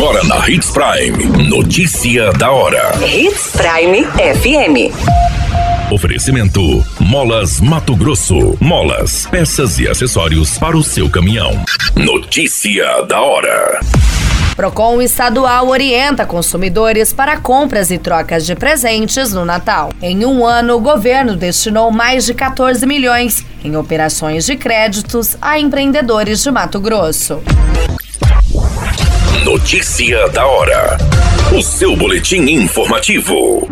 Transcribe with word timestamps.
Agora 0.00 0.24
na 0.24 0.48
Hits 0.48 0.70
Prime. 0.70 1.46
Notícia 1.46 2.32
da 2.32 2.50
hora. 2.50 2.90
Hits 3.06 3.52
Prime 3.52 4.02
FM. 4.06 4.90
Oferecimento: 5.92 6.82
Molas 6.98 7.60
Mato 7.60 7.94
Grosso. 7.94 8.56
Molas, 8.58 9.26
peças 9.26 9.78
e 9.78 9.86
acessórios 9.86 10.56
para 10.56 10.74
o 10.74 10.82
seu 10.82 11.10
caminhão. 11.10 11.52
Notícia 11.94 13.02
da 13.02 13.20
hora. 13.20 13.78
Procon 14.56 15.02
estadual 15.02 15.68
orienta 15.68 16.24
consumidores 16.24 17.12
para 17.12 17.36
compras 17.36 17.90
e 17.90 17.98
trocas 17.98 18.46
de 18.46 18.54
presentes 18.54 19.34
no 19.34 19.44
Natal. 19.44 19.92
Em 20.00 20.24
um 20.24 20.46
ano, 20.46 20.76
o 20.76 20.80
governo 20.80 21.36
destinou 21.36 21.90
mais 21.90 22.24
de 22.24 22.32
14 22.32 22.86
milhões 22.86 23.44
em 23.62 23.76
operações 23.76 24.46
de 24.46 24.56
créditos 24.56 25.36
a 25.42 25.58
empreendedores 25.58 26.42
de 26.42 26.50
Mato 26.50 26.80
Grosso. 26.80 27.42
Notícia 29.44 30.28
da 30.28 30.46
hora. 30.46 30.98
O 31.56 31.62
seu 31.62 31.96
boletim 31.96 32.42
informativo. 32.42 33.66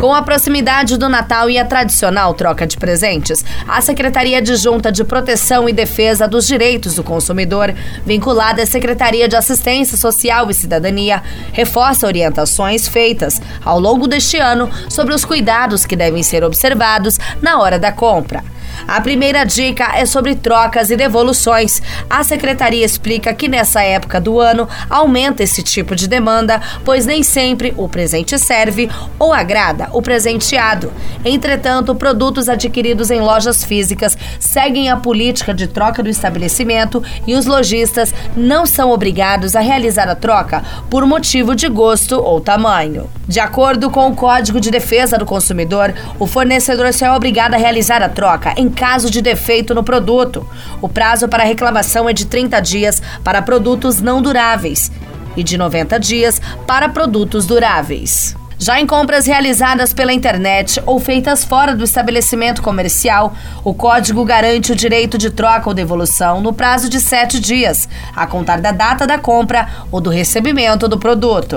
Com 0.00 0.12
a 0.12 0.20
proximidade 0.22 0.98
do 0.98 1.08
Natal 1.08 1.48
e 1.48 1.56
a 1.56 1.64
tradicional 1.64 2.34
troca 2.34 2.66
de 2.66 2.76
presentes, 2.76 3.44
a 3.68 3.80
Secretaria 3.80 4.38
Adjunta 4.38 4.90
de 4.90 5.04
Proteção 5.04 5.68
e 5.68 5.72
Defesa 5.72 6.26
dos 6.26 6.48
Direitos 6.48 6.96
do 6.96 7.04
Consumidor, 7.04 7.72
vinculada 8.04 8.64
à 8.64 8.66
Secretaria 8.66 9.28
de 9.28 9.36
Assistência 9.36 9.96
Social 9.96 10.50
e 10.50 10.54
Cidadania, 10.54 11.22
reforça 11.52 12.08
orientações 12.08 12.88
feitas 12.88 13.40
ao 13.64 13.78
longo 13.78 14.08
deste 14.08 14.36
ano 14.36 14.68
sobre 14.88 15.14
os 15.14 15.24
cuidados 15.24 15.86
que 15.86 15.94
devem 15.94 16.24
ser 16.24 16.42
observados 16.42 17.20
na 17.40 17.60
hora 17.60 17.78
da 17.78 17.92
compra. 17.92 18.42
A 18.86 19.00
primeira 19.00 19.44
dica 19.44 19.92
é 19.96 20.06
sobre 20.06 20.34
trocas 20.34 20.90
e 20.90 20.96
devoluções. 20.96 21.82
A 22.08 22.22
secretaria 22.22 22.84
explica 22.84 23.32
que 23.32 23.48
nessa 23.48 23.82
época 23.82 24.20
do 24.20 24.40
ano 24.40 24.68
aumenta 24.88 25.42
esse 25.42 25.62
tipo 25.62 25.94
de 25.96 26.06
demanda, 26.06 26.60
pois 26.84 27.06
nem 27.06 27.22
sempre 27.22 27.74
o 27.76 27.88
presente 27.88 28.38
serve 28.38 28.90
ou 29.18 29.32
agrada 29.32 29.88
o 29.92 30.02
presenteado. 30.02 30.92
Entretanto, 31.24 31.94
produtos 31.94 32.48
adquiridos 32.48 33.10
em 33.10 33.20
lojas 33.20 33.64
físicas 33.64 34.16
seguem 34.38 34.88
a 34.88 34.96
política 34.96 35.54
de 35.54 35.66
troca 35.66 36.02
do 36.02 36.08
estabelecimento 36.08 37.02
e 37.26 37.34
os 37.34 37.46
lojistas 37.46 38.12
não 38.36 38.66
são 38.66 38.90
obrigados 38.90 39.56
a 39.56 39.60
realizar 39.60 40.08
a 40.08 40.14
troca 40.14 40.62
por 40.90 41.06
motivo 41.06 41.54
de 41.54 41.68
gosto 41.68 42.16
ou 42.16 42.40
tamanho. 42.40 43.08
De 43.26 43.40
acordo 43.40 43.90
com 43.90 44.08
o 44.08 44.14
Código 44.14 44.60
de 44.60 44.70
Defesa 44.70 45.16
do 45.16 45.24
Consumidor, 45.24 45.94
o 46.18 46.26
fornecedor 46.26 46.92
só 46.92 47.06
é 47.06 47.12
obrigado 47.12 47.54
a 47.54 47.56
realizar 47.58 48.02
a 48.02 48.08
troca 48.08 48.52
em 48.56 48.68
caso 48.68 49.10
de 49.10 49.22
defeito 49.22 49.74
no 49.74 49.82
produto. 49.82 50.46
O 50.82 50.88
prazo 50.88 51.26
para 51.26 51.42
reclamação 51.42 52.08
é 52.08 52.12
de 52.12 52.26
30 52.26 52.60
dias 52.60 53.02
para 53.22 53.40
produtos 53.40 54.00
não 54.00 54.20
duráveis 54.20 54.92
e 55.36 55.42
de 55.42 55.56
90 55.56 55.98
dias 55.98 56.40
para 56.66 56.88
produtos 56.88 57.46
duráveis. 57.46 58.36
Já 58.58 58.80
em 58.80 58.86
compras 58.86 59.26
realizadas 59.26 59.92
pela 59.92 60.12
internet 60.12 60.80
ou 60.86 61.00
feitas 61.00 61.44
fora 61.44 61.74
do 61.74 61.82
estabelecimento 61.82 62.62
comercial, 62.62 63.34
o 63.64 63.74
código 63.74 64.24
garante 64.24 64.70
o 64.70 64.76
direito 64.76 65.18
de 65.18 65.30
troca 65.30 65.68
ou 65.68 65.74
devolução 65.74 66.40
no 66.40 66.52
prazo 66.52 66.88
de 66.88 67.00
sete 67.00 67.40
dias, 67.40 67.88
a 68.14 68.26
contar 68.26 68.60
da 68.60 68.70
data 68.70 69.06
da 69.06 69.18
compra 69.18 69.68
ou 69.90 70.00
do 70.00 70.08
recebimento 70.08 70.86
do 70.86 70.98
produto. 70.98 71.56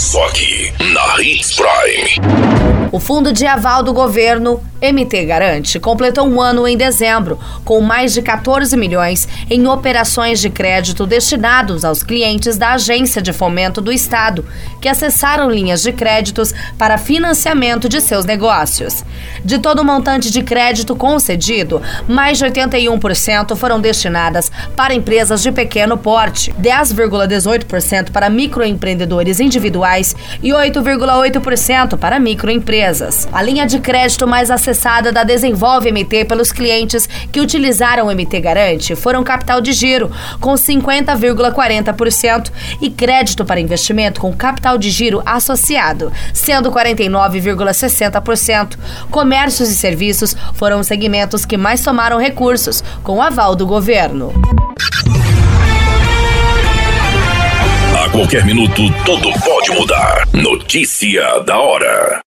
Só 0.00 0.24
aqui, 0.28 0.72
na 0.94 1.22
Hits 1.22 1.56
Prime. 1.56 2.88
O 2.90 2.98
Fundo 2.98 3.34
de 3.34 3.46
Aval 3.46 3.82
do 3.82 3.92
Governo, 3.92 4.64
MT 4.80 5.24
Garante, 5.26 5.78
completou 5.78 6.26
um 6.26 6.40
ano 6.40 6.66
em 6.66 6.76
dezembro, 6.76 7.38
com 7.64 7.80
mais 7.80 8.12
de 8.12 8.22
14 8.22 8.76
milhões 8.76 9.28
em 9.50 9.66
operações 9.66 10.40
de 10.40 10.48
crédito 10.48 11.06
destinados 11.06 11.84
aos 11.84 12.02
clientes 12.02 12.56
da 12.56 12.72
Agência 12.72 13.20
de 13.20 13.32
Fomento 13.32 13.80
do 13.80 13.92
Estado, 13.92 14.44
que 14.80 14.88
acessaram 14.88 15.50
linhas 15.50 15.82
de 15.82 15.92
créditos 15.92 16.54
para 16.78 16.96
financiamento 16.96 17.88
de 17.88 18.00
seus 18.00 18.24
negócios. 18.24 19.04
De 19.44 19.58
todo 19.58 19.80
o 19.80 19.84
montante 19.84 20.30
de 20.30 20.42
crédito 20.42 20.96
concedido, 20.96 21.82
mais 22.08 22.38
de 22.38 22.44
81% 22.46 23.56
foram 23.56 23.80
destinadas 23.80 24.50
para 24.76 24.94
empresas 24.94 25.42
de 25.42 25.52
pequeno 25.52 25.98
porte, 25.98 26.52
10,18% 26.60 28.10
para 28.10 28.30
microempreendedores 28.30 29.40
individuais 29.40 30.16
e 30.42 30.50
8,8% 30.50 31.98
para 31.98 32.18
microempresas 32.18 32.60
empresas. 32.60 33.28
A 33.32 33.42
linha 33.42 33.66
de 33.66 33.78
crédito 33.80 34.26
mais 34.26 34.50
acessada 34.50 34.69
da 35.12 35.24
Desenvolve 35.24 35.90
MT 35.90 36.26
pelos 36.26 36.52
clientes 36.52 37.08
que 37.32 37.40
utilizaram 37.40 38.06
o 38.06 38.14
MT 38.14 38.40
Garante 38.40 38.94
foram 38.94 39.24
capital 39.24 39.60
de 39.60 39.72
giro, 39.72 40.10
com 40.40 40.54
50,40%, 40.54 42.52
e 42.80 42.90
crédito 42.90 43.44
para 43.44 43.60
investimento 43.60 44.20
com 44.20 44.32
capital 44.32 44.78
de 44.78 44.90
giro 44.90 45.22
associado, 45.24 46.12
sendo 46.32 46.70
49,60%. 46.70 48.78
Comércios 49.10 49.70
e 49.70 49.74
serviços 49.74 50.36
foram 50.54 50.80
os 50.80 50.86
segmentos 50.86 51.44
que 51.44 51.56
mais 51.56 51.82
tomaram 51.82 52.18
recursos, 52.18 52.82
com 53.02 53.16
o 53.16 53.22
aval 53.22 53.54
do 53.54 53.66
governo. 53.66 54.32
A 57.94 58.08
qualquer 58.10 58.44
minuto, 58.44 58.82
tudo 59.04 59.30
pode 59.44 59.70
mudar. 59.72 60.26
Notícia 60.32 61.40
da 61.40 61.58
hora. 61.58 62.29